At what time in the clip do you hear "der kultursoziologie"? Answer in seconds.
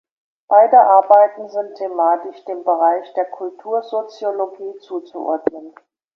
3.13-4.79